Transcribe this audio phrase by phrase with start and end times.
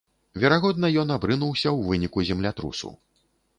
[0.43, 2.93] Верагодна, ён абрынуўся ў выніку землятрусу.